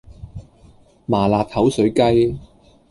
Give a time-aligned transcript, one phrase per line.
[1.05, 2.35] 麻辣口水雞